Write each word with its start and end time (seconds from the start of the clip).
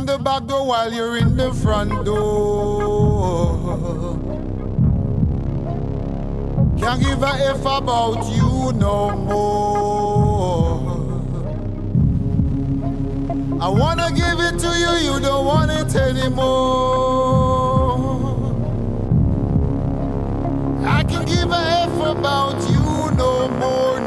In 0.00 0.06
the 0.06 0.16
back 0.16 0.46
door 0.46 0.66
while 0.66 0.90
you're 0.90 1.18
in 1.18 1.36
the 1.36 1.52
front 1.52 2.06
door. 2.06 3.58
Can't 6.78 7.02
give 7.02 7.22
a 7.22 7.32
F 7.50 7.60
about 7.60 8.24
you 8.32 8.72
no 8.80 9.10
more. 9.10 10.80
I 13.60 13.68
wanna 13.68 14.10
give 14.12 14.40
it 14.40 14.58
to 14.60 14.68
you, 14.68 15.12
you 15.12 15.20
don't 15.20 15.44
want 15.44 15.70
it 15.70 15.94
anymore. 15.94 16.48
I 20.86 21.04
can 21.04 21.26
give 21.26 21.50
a 21.50 21.62
F 21.84 22.00
about 22.16 22.58
you 22.70 23.10
no 23.18 23.48
more, 23.60 24.00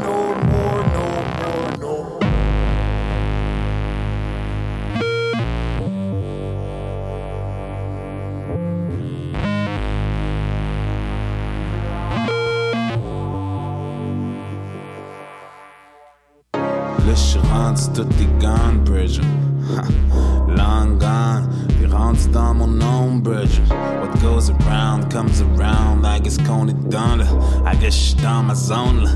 Rendu 17.64 17.82
tout 17.94 18.06
est 18.20 18.42
gone, 18.42 18.84
Bridger. 18.84 19.22
Long 20.48 20.98
gone, 20.98 21.48
puis 21.78 21.86
rendu 21.86 22.28
dans 22.28 22.52
mon 22.52 22.78
ombrage. 22.82 23.58
What 23.70 24.20
goes 24.20 24.50
around 24.50 25.10
comes 25.10 25.40
around. 25.40 26.04
I 26.04 26.18
guess 26.20 26.36
qu'on 26.36 26.68
est 26.68 26.90
dans 26.90 27.16
le. 27.16 27.24
I 27.64 27.74
guess 27.80 27.94
j'suis 27.94 28.22
dans 28.22 28.42
ma 28.42 28.54
zone. 28.54 29.08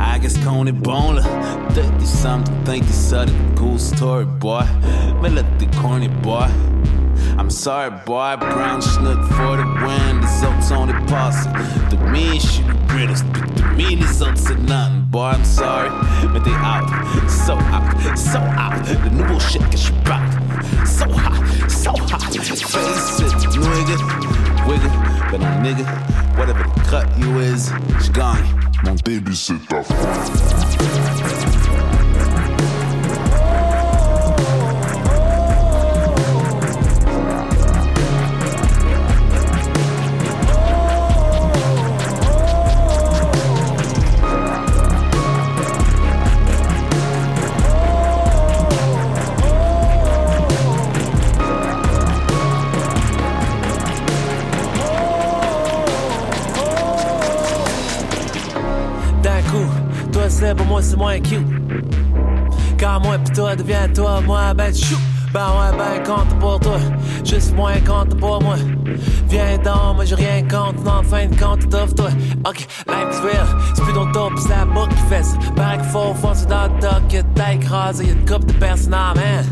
I 0.00 0.18
guess 0.18 0.36
qu'on 0.38 0.66
est 0.66 0.72
bon 0.72 1.12
là. 1.12 1.22
Think 1.74 2.00
something, 2.04 2.52
think 2.64 2.84
you 2.88 3.22
it. 3.22 3.30
Cool 3.54 3.78
story, 3.78 4.24
boy. 4.40 4.64
Mais 5.22 5.30
là, 5.30 5.42
t'es 5.60 5.68
corny, 5.80 6.08
boy. 6.08 6.48
I'm 7.38 7.50
sorry, 7.50 7.90
boy. 8.04 8.36
Brown 8.36 8.80
schnook 8.80 9.22
for 9.36 9.56
the 9.56 9.66
win. 9.86 10.20
Les 10.20 10.44
autres 10.44 10.62
sont 10.64 10.86
des 10.86 11.06
passés. 11.06 11.48
De 11.88 11.96
me, 12.10 12.34
je 12.34 12.40
suis 12.40 12.64
le 12.64 12.74
greatest. 12.88 13.24
Puis 13.32 13.42
de 13.42 13.96
me, 13.96 14.02
les 14.02 14.22
autres, 14.22 14.54
nothing. 14.66 14.91
Boy, 15.12 15.32
I'm 15.34 15.44
sorry. 15.44 15.90
Mais 16.32 16.40
t'es 16.40 16.54
out. 16.64 16.88
So 17.28 17.52
out. 17.52 18.16
So 18.16 18.38
out. 18.38 18.72
Le 19.04 19.10
nouveau 19.10 19.38
shit 19.38 19.60
que 19.68 19.76
je 19.76 19.82
suis 19.82 19.92
back. 20.06 20.22
So 20.86 21.04
hot. 21.04 21.34
So 21.68 21.90
hot. 21.90 22.22
Face 22.32 23.20
it, 23.20 23.50
nigga. 23.60 23.96
Wiggle. 24.66 24.90
Ben 25.30 25.38
non, 25.38 25.62
nigga. 25.62 25.84
Whatever 26.38 26.64
the 26.64 26.80
cut 26.88 27.06
you 27.18 27.40
is, 27.40 27.70
j'suis 28.00 28.10
gagné. 28.10 28.40
Mon 28.84 28.94
début, 29.04 29.34
c'est 29.34 29.58
ta. 29.68 29.82
Toi 63.92 64.20
moi 64.20 64.54
ben 64.54 64.74
chou. 64.74 64.96
Ben 65.32 65.46
ouais, 65.46 65.76
ben 65.78 66.02
compte 66.04 66.38
pour 66.38 66.60
toi, 66.60 66.78
juste 67.24 67.54
moins 67.54 67.80
compte 67.80 68.18
pour 68.18 68.42
moi. 68.42 68.56
Viens 69.28 69.56
donc, 69.58 69.96
moi 69.96 70.04
j'ai 70.04 70.14
rien 70.14 70.42
contre, 70.42 70.82
non, 70.84 70.98
en 70.98 71.02
fin 71.02 71.26
de 71.26 71.38
compte, 71.38 71.68
t'offre-toi. 71.68 72.10
Ok, 72.46 72.66
life 72.88 73.08
is 73.12 73.20
real, 73.20 73.46
c'est 73.74 73.82
plus 73.82 73.92
ton 73.92 74.10
tour 74.12 74.30
pis 74.34 74.42
c'est 74.42 74.48
la 74.50 74.64
boucle 74.64 74.94
qui 74.94 75.02
fait 75.08 75.22
ça. 75.22 75.36
Paraît 75.56 75.78
qu'il 75.78 75.86
faut 75.86 76.14
foncer 76.14 76.46
dans 76.46 76.64
le 76.64 76.80
dock, 76.80 77.08
que 77.08 77.22
t'as 77.34 77.52
écrasé, 77.54 78.04
y'a 78.04 78.12
une 78.12 78.24
couple 78.26 78.46
de 78.46 78.52
personnes, 78.54 78.90
man. 78.90 79.44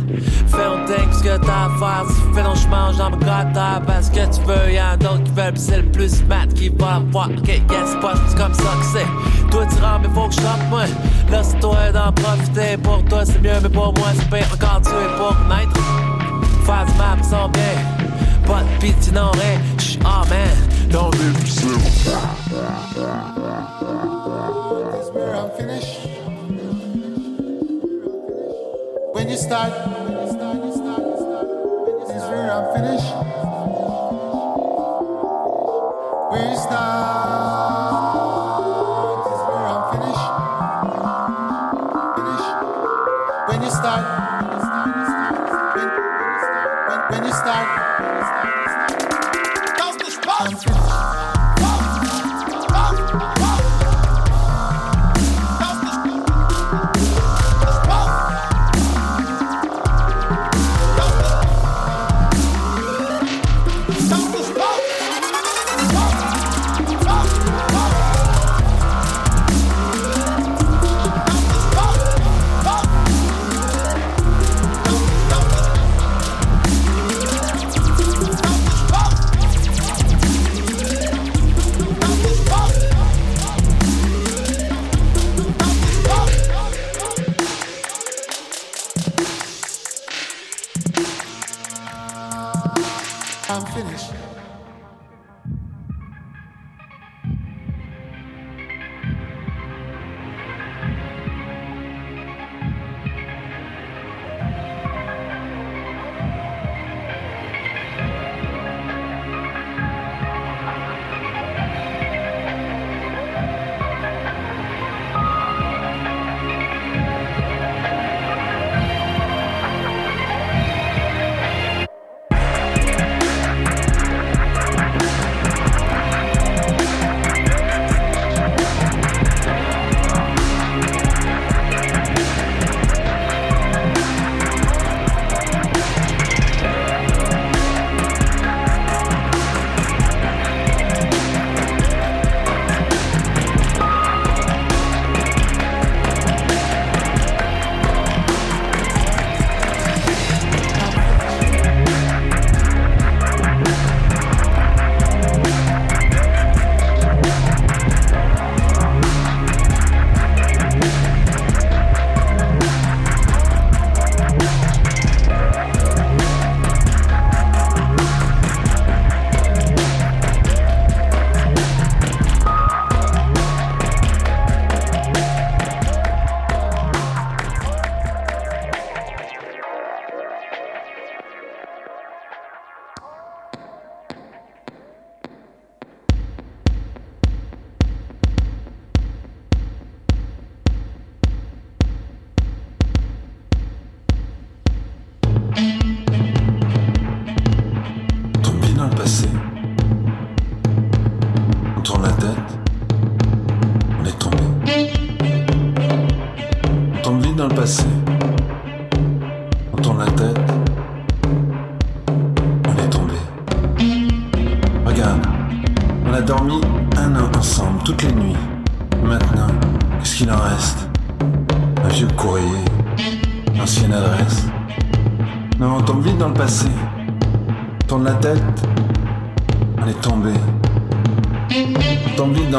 Fais 0.47 0.65
ton 0.65 0.85
thing, 0.87 1.13
ce 1.13 1.23
que 1.23 1.37
t'as 1.39 1.67
à 1.67 1.71
faire, 1.79 2.05
si 2.09 2.35
fais 2.35 2.43
ton 2.43 2.55
chemin, 2.55 2.93
dans 2.99 3.11
ma 3.11 3.17
gâteau, 3.17 3.85
parce 3.87 4.11
que 4.11 4.21
tu 4.21 4.41
veux, 4.47 4.73
y'en 4.73 4.91
a 4.93 4.97
d'autres 4.97 5.23
qui 5.25 5.33
veulent, 5.33 5.53
pis 5.53 5.61
c'est 5.61 5.77
le 5.79 5.91
plus 5.91 6.25
mat 6.25 6.53
qui 6.55 6.69
va 6.69 6.97
avoir. 6.97 7.31
Ok, 7.31 7.49
yes, 7.49 7.97
pas 8.01 8.15
comme 8.37 8.55
ça 8.55 8.75
que 8.81 8.87
c'est. 8.93 9.51
Toi 9.51 9.67
tu 9.67 9.83
rentres, 9.83 10.01
mais 10.03 10.15
faut 10.15 10.29
que 10.29 10.35
je 10.35 10.41
rentre, 10.41 10.65
moi. 10.69 10.83
Là, 11.31 11.43
c'est 11.43 11.61
toi 11.61 11.91
d'en 11.93 12.13
profiter, 12.13 12.77
pour 12.77 13.05
toi 13.05 13.25
c'est 13.25 13.41
mieux, 13.41 13.61
mais 13.63 13.69
pour 13.69 13.95
moi 13.97 14.09
c'est 14.15 14.29
pire 14.29 14.47
encore, 14.55 14.81
tu 14.83 14.91
es 14.91 15.17
pour 15.17 15.37
connaître. 15.49 16.10
Faire 16.71 16.87
du 16.87 16.93
map, 16.93 17.17
sans 17.23 17.49
bien. 17.49 17.63
Pas 18.47 18.63
de 18.63 18.79
pitié, 18.81 19.13
non, 19.13 19.33
rien. 19.33 19.59
J'suis, 19.77 19.99
ah 20.05 20.23
man, 20.31 20.49
don't 20.89 21.11
be 21.11 21.19
This 21.43 21.65
where 25.13 25.35
I'm 25.35 25.51
finished. 25.59 25.99
When 29.15 29.29
you 29.29 29.37
start, 29.37 29.73
this 32.07 32.17
is 32.17 32.23
where 32.31 32.51
I'm 32.53 32.67
finished. 32.73 33.15
Where 36.31 36.51
you 36.51 36.57
start, 36.57 37.40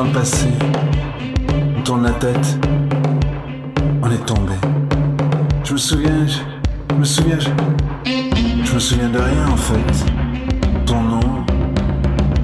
dans 0.02 0.08
le 0.08 0.14
passé. 0.14 0.48
On 1.78 1.82
tourne 1.84 2.04
la 2.04 2.12
tête, 2.12 2.58
on 4.02 4.10
est 4.10 4.26
tombé. 4.26 4.54
Je 5.64 5.74
me 5.74 5.78
souviens, 5.78 6.26
je, 6.26 6.96
me 6.96 7.04
souviens, 7.04 7.38
je, 8.66 8.74
me 8.74 8.80
souviens 8.80 9.10
de 9.10 9.20
rien 9.20 9.48
en 9.52 9.56
fait. 9.56 10.86
Ton 10.88 11.02
nom. 11.02 11.46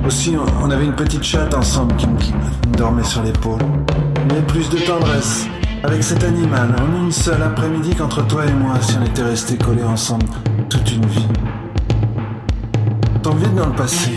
Aussi, 0.06 0.36
on, 0.62 0.70
avait 0.70 0.86
une 0.86 0.96
petite 0.96 1.24
chatte 1.24 1.54
ensemble 1.56 1.96
qui, 1.96 2.08
dormait 2.78 3.04
sur 3.04 3.24
l'épaule. 3.24 3.62
Avait 4.30 4.42
plus 4.42 4.70
de 4.70 4.78
tendresse 4.78 5.48
avec 5.84 6.04
cet 6.04 6.24
animal 6.24 6.76
en 6.80 7.06
une 7.06 7.12
seule 7.12 7.42
après-midi 7.42 7.96
qu'entre 7.96 8.26
toi 8.28 8.46
et 8.46 8.54
moi 8.54 8.76
si 8.82 8.98
on 9.02 9.06
était 9.06 9.24
restés 9.24 9.58
collés 9.58 9.84
ensemble 9.84 10.28
toute 10.70 10.92
une 10.92 11.06
vie. 11.08 11.28
Tombe 13.24 13.40
vite 13.40 13.56
dans 13.56 13.66
le 13.66 13.76
passé. 13.76 14.12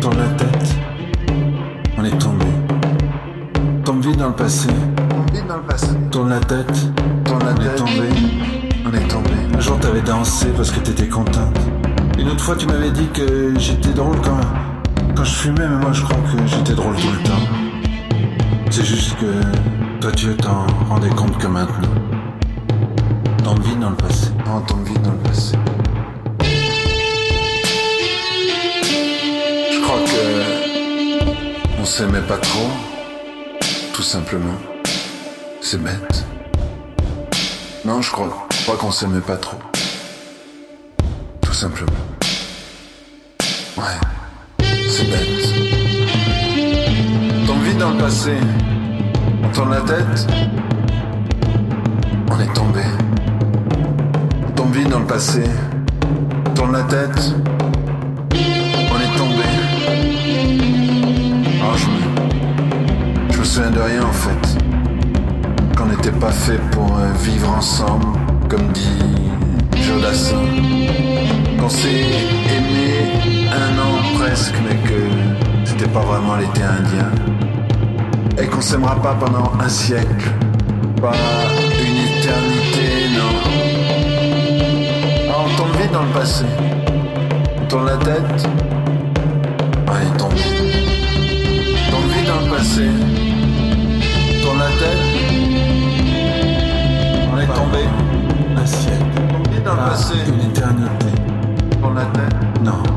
Tourne 0.00 0.18
la 0.18 0.28
tête. 0.34 0.85
On 2.06 2.08
est 2.08 2.18
tombé. 2.18 2.46
Tombe 3.84 4.00
vite 4.00 4.16
dans 4.16 4.28
le 4.28 4.34
passé. 4.34 4.68
Tourne 6.12 6.28
la 6.28 6.38
tête. 6.38 6.88
Tourne 7.24 7.44
la 7.44 7.50
On 7.50 7.60
est 7.60 7.74
tombé. 7.74 8.08
On 8.86 8.92
est 8.92 9.08
tombé. 9.08 9.30
Un 9.56 9.60
jour 9.60 9.76
t'avais 9.80 10.02
dansé 10.02 10.46
parce 10.56 10.70
que 10.70 10.78
t'étais 10.78 11.08
contente. 11.08 11.58
Une 12.16 12.28
autre 12.28 12.44
fois 12.44 12.54
tu 12.54 12.66
m'avais 12.66 12.92
dit 12.92 13.08
que 13.08 13.58
j'étais 13.58 13.92
drôle 13.92 14.20
quand, 14.20 14.38
quand 15.16 15.24
je 15.24 15.34
fumais, 15.34 15.66
mais 15.66 15.78
moi 15.78 15.92
je 15.92 16.02
crois 16.02 16.16
que 16.18 16.46
j'étais 16.46 16.74
drôle 16.74 16.94
tout 16.94 17.10
le 17.10 17.28
temps. 17.28 17.90
C'est 18.70 18.84
juste 18.84 19.16
que 19.18 20.00
toi 20.00 20.12
tu 20.12 20.28
t'en 20.36 20.64
rendais 20.88 21.10
compte 21.10 21.36
que 21.38 21.48
maintenant. 21.48 21.88
Tombe 23.42 23.60
vite 23.64 23.80
dans 23.80 23.90
le 23.90 23.96
passé. 23.96 24.30
Tombe 24.68 24.86
vite 24.86 25.02
dans 25.02 25.10
le 25.10 25.18
passé. 25.18 25.56
S'aimait 31.86 32.20
pas 32.20 32.38
trop, 32.38 32.68
tout 33.94 34.02
simplement. 34.02 34.56
C'est 35.60 35.80
bête. 35.80 36.24
Non, 37.84 38.02
je 38.02 38.10
crois, 38.10 38.48
crois 38.64 38.76
qu'on 38.76 38.90
s'aimait 38.90 39.20
pas 39.20 39.36
trop. 39.36 39.56
Tout 41.40 41.52
simplement. 41.52 41.92
Ouais, 43.76 43.84
c'est 44.90 45.08
bête. 45.08 45.46
Tombe 47.46 47.62
vite 47.62 47.78
dans 47.78 47.90
le 47.90 47.98
passé. 47.98 48.32
On 49.44 49.48
tourne 49.50 49.70
la 49.70 49.80
tête. 49.82 50.26
On 52.32 52.40
est 52.40 52.52
tombé. 52.52 52.82
On 54.44 54.50
tombe 54.50 54.74
vite 54.74 54.88
dans 54.88 55.00
le 55.00 55.06
passé. 55.06 55.44
On 56.46 56.50
tourne 56.50 56.72
la 56.72 56.82
tête. 56.82 57.32
Souviens 63.56 63.70
de 63.70 63.80
rien 63.80 64.02
en 64.02 64.12
fait. 64.12 64.58
Qu'on 65.76 65.86
n'était 65.86 66.18
pas 66.18 66.30
fait 66.30 66.60
pour 66.72 66.94
euh, 66.98 67.10
vivre 67.22 67.48
ensemble, 67.56 68.04
comme 68.50 68.68
dit 68.72 68.98
Jodassin. 69.80 70.44
Qu'on 71.58 71.68
s'est 71.70 72.04
aimé 72.54 73.48
un 73.50 73.78
an 73.78 73.94
presque, 74.18 74.56
mais 74.62 74.76
que 74.86 75.00
c'était 75.64 75.88
pas 75.88 76.00
vraiment 76.00 76.36
l'été 76.36 76.62
indien. 76.62 77.10
Et 78.38 78.46
qu'on 78.46 78.60
s'aimera 78.60 78.96
pas 78.96 79.14
pendant 79.14 79.50
un 79.58 79.68
siècle, 79.70 80.30
pas 81.00 81.14
une 81.80 82.18
éternité, 82.18 83.08
non. 83.16 83.34
Alors 85.30 85.46
on 85.46 85.56
tombe 85.56 85.80
vite 85.80 85.92
dans 85.92 86.02
le 86.02 86.12
passé. 86.12 86.44
On 87.62 87.66
tourne 87.68 87.86
la 87.86 87.96
tête. 87.96 88.48
Ouais, 89.88 90.02
il 90.04 90.16
tombe. 90.18 90.34
Tombe 91.90 92.10
vite 92.12 92.26
dans 92.26 92.44
le 92.44 92.50
passé. 92.54 93.05
Passé. 99.88 100.14
Une 100.26 100.50
éternité. 100.50 101.06
Tourne 101.80 101.94
la 101.94 102.06
tête. 102.06 102.34
Non. 102.64 102.95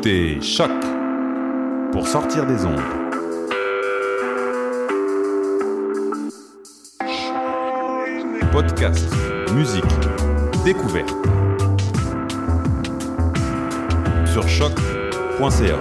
Écoutez 0.00 0.40
Choc 0.40 0.70
pour 1.92 2.08
sortir 2.08 2.46
des 2.46 2.64
ondes. 2.64 2.80
Podcast, 8.50 9.06
musique, 9.52 9.84
découverte. 10.64 11.10
Sur 14.24 14.48
choc.ca. 14.48 15.78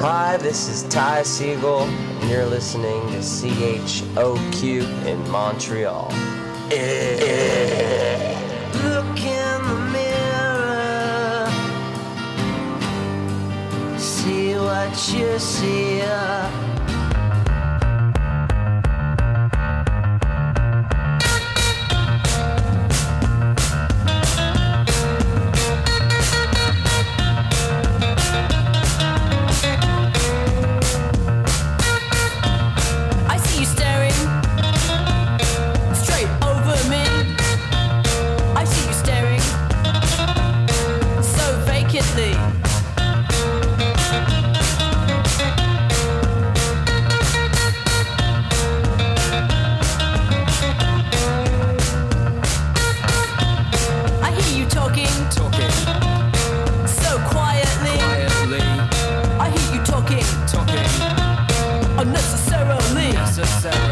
Hi, 0.00 0.38
this 0.38 0.68
is 0.70 0.84
Ty 0.88 1.22
Siegel, 1.22 1.82
and 2.22 2.30
you're 2.30 2.46
listening 2.46 3.02
to 3.10 3.18
CHOQ 3.18 4.86
in 5.06 5.30
Montreal. 5.30 6.10
Look 6.70 8.51
that 14.92 15.14
you 15.14 15.38
see. 15.38 16.61
necessary. 63.42 63.91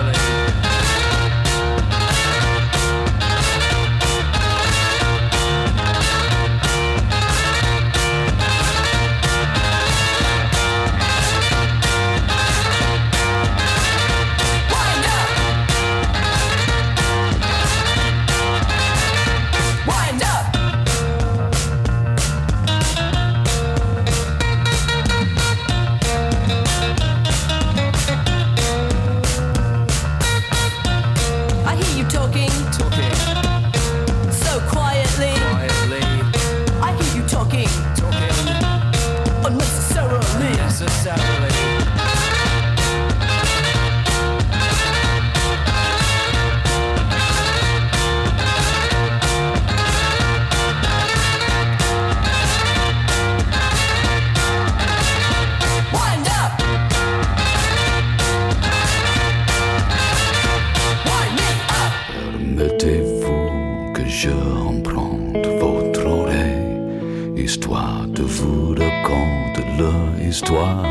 histoire 70.42 70.89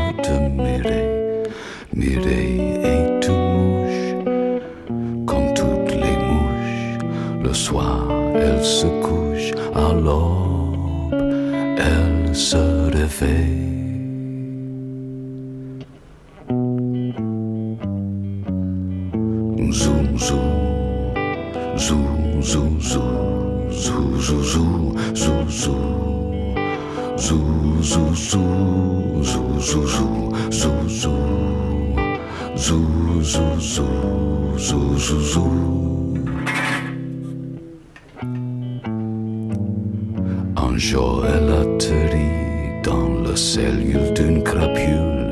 cellule 43.54 44.12
d'une 44.14 44.42
crapule. 44.44 45.26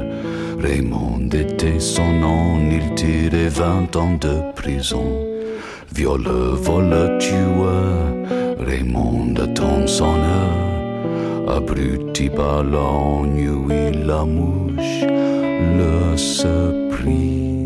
Raymond 0.61 1.28
était 1.33 1.78
son 1.78 2.11
nom, 2.24 2.59
il 2.68 2.92
tirait 2.96 3.48
vingt 3.48 3.94
ans 3.94 4.16
de 4.20 4.35
prison. 4.57 5.09
Violeur, 5.94 6.57
voleur, 6.57 7.18
tueur, 7.18 7.87
Raymond 8.59 9.35
attend 9.37 9.87
son 9.87 10.16
heure. 10.35 11.57
Abruti 11.59 12.28
par 12.28 12.64
l'ennui, 12.64 13.46
la 14.04 14.24
mouche 14.24 15.04
le 15.78 16.16
surprit. 16.16 17.58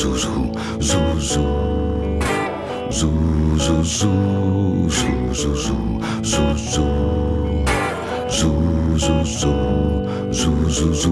Zou, 0.00 0.16
zou, 0.18 0.50
zou, 0.78 1.20
zou, 1.20 1.84
zou, 2.90 3.84
zou. 3.84 4.40
Zoo, 8.28 9.24
zoo, 10.30 10.68
zoo, 10.68 10.92
zoo. 10.92 11.10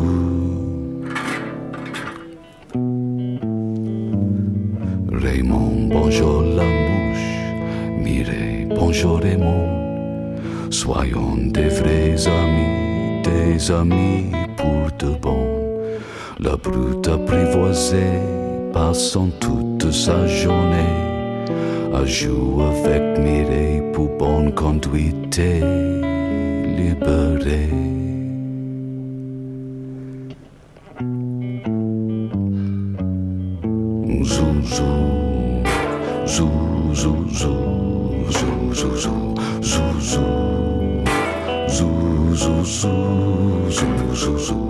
Raymond, 5.11 5.89
bonjour 5.89 6.43
la 6.43 6.65
mouche. 6.65 8.01
Mireille, 8.03 8.67
bonjour 8.69 9.21
Raymond. 9.21 9.69
Soyons 10.71 11.53
des 11.53 11.69
vrais 11.69 12.27
amis, 12.27 13.23
des 13.23 13.71
amis 13.71 14.33
pour 14.57 14.91
de 14.99 15.15
bon. 15.21 15.45
La 16.41 16.57
brute 16.57 17.09
apprivoisée, 17.09 18.21
passant 18.79 19.31
toute 19.41 19.91
sa 19.91 20.25
journée 20.29 20.95
à 21.93 22.05
jouer 22.07 22.65
avec 22.75 23.19
Mireille 23.19 23.83
pour 23.93 24.09
bonne 24.17 24.55
conduite 24.55 25.37
et 25.37 25.61
libérée. 26.79 27.71
Zou, 34.23 34.55
zou, 34.77 34.99
zou, 36.25 36.51
zou, 36.95 37.17
zou, 37.33 37.63
zou, 38.31 38.55
zou, 38.71 38.97
zou, 38.97 39.35
zou, 39.61 40.01
zou. 40.01 40.39
Zou, 41.67 41.91
zou, 42.37 42.65
zou, 42.65 42.65
zou, 42.65 43.71
zou, 43.71 44.15
zou, 44.15 44.39
zou, 44.39 44.68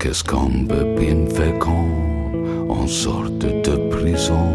Qu'est-ce 0.00 0.24
peut 0.66 0.84
bien 0.98 1.26
faire 1.26 1.56
quand 1.60 1.86
on 2.68 2.88
sort 2.88 3.30
de 3.30 3.62
prison? 3.90 4.48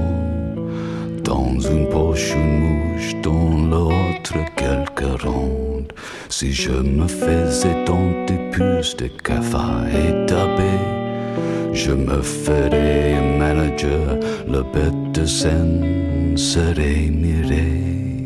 Dans 1.23 1.57
une 1.59 1.87
poche 1.87 2.33
une 2.35 2.59
mouche, 2.59 3.15
dans 3.23 3.65
l'autre 3.69 4.35
quelques 4.57 5.21
rondes. 5.21 5.93
Si 6.27 6.51
je 6.51 6.71
me 6.71 7.07
faisais 7.07 7.85
tant 7.85 8.11
de 8.27 8.51
puces 8.51 8.97
de 8.97 9.07
cafard 9.07 9.85
et 9.87 10.25
d'abbé, 10.25 10.73
je 11.71 11.91
me 11.91 12.21
ferais 12.21 13.21
manager, 13.39 14.17
le 14.47 14.63
bête 14.73 15.11
de 15.13 15.25
scène 15.25 16.35
serait 16.35 17.09
miré. 17.09 18.20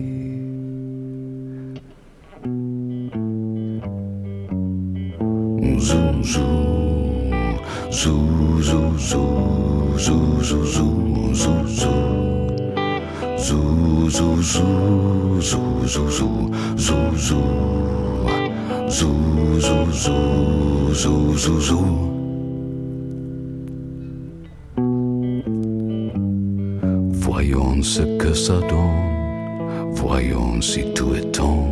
Voyons 27.12 27.84
ce 27.84 28.02
que 28.18 28.34
ça 28.34 28.60
donne, 28.60 29.92
voyons 29.92 30.62
si 30.62 30.94
tout 30.94 31.14
est 31.14 31.32
temps. 31.32 31.68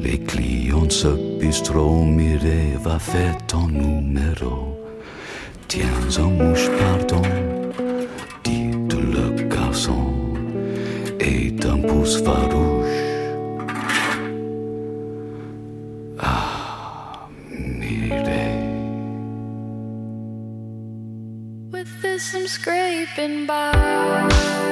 Les 0.00 0.18
clients 0.18 0.86
de 0.86 0.90
numero 3.68 4.78
Tiens 5.68 6.18
mouche 6.30 6.70
pardon 6.78 7.22
dit 8.44 8.70
le 8.96 9.42
garçon 9.48 10.14
et 11.20 11.50
d'un 11.50 11.78
pouce 11.78 12.22
farouche. 12.22 12.84
With 21.72 21.88
this 22.02 22.34
I'm 22.34 22.46
scraping 22.46 23.46
by. 23.46 24.63